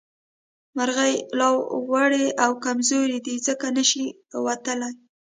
[0.75, 1.49] مرغۍ لا
[1.93, 4.91] وړې او کمزورې دي ځکه نه شي اوتلې